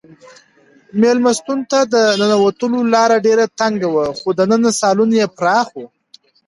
مېلمستون 1.01 1.59
ته 1.71 1.79
د 1.93 1.95
ننوتلو 2.19 2.79
لاره 2.93 3.17
ډېره 3.25 3.45
تنګه 3.59 3.87
وه 3.93 4.05
خو 4.19 4.29
دننه 4.39 4.69
سالون 4.81 5.09
یې 5.19 5.25
پراخه 5.37 5.73
و. 5.81 5.83